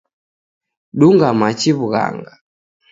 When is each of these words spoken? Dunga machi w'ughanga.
Dunga 0.99 1.29
machi 1.39 1.69
w'ughanga. 1.77 2.31